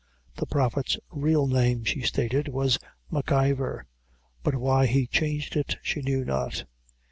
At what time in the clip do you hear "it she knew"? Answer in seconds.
5.55-6.25